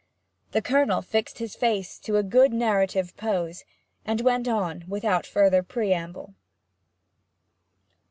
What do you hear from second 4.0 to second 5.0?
and went on